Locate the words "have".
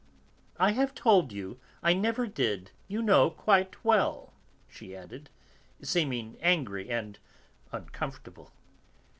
0.71-0.95